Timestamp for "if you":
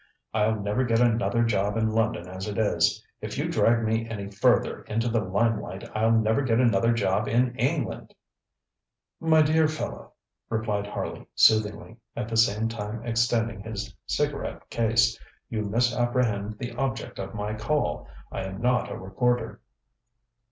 3.21-3.47